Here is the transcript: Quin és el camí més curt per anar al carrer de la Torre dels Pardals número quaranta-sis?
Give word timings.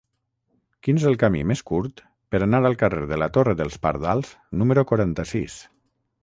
Quin 0.85 1.01
és 1.01 1.03
el 1.09 1.17
camí 1.23 1.41
més 1.51 1.61
curt 1.71 2.01
per 2.35 2.41
anar 2.45 2.61
al 2.71 2.77
carrer 2.85 3.03
de 3.13 3.19
la 3.25 3.29
Torre 3.37 3.55
dels 3.61 3.77
Pardals 3.85 4.33
número 4.63 4.87
quaranta-sis? 4.95 5.61